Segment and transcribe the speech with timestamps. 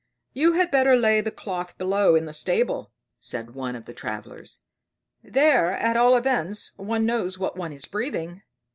[0.33, 4.61] "You had better lay the cloth below in the stable," said one of the travellers;
[5.23, 8.41] "there, at all events, one knows what one is breathing."